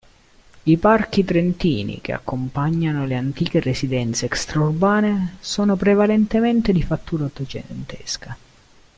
[0.63, 8.35] I parchi trentini che accompagnano le antiche residenze extraurbane sono prevalentemente di fattura ottocentesca.